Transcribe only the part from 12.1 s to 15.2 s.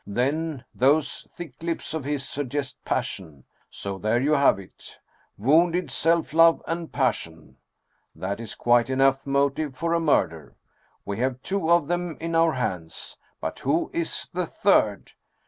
in our hands; but who is the third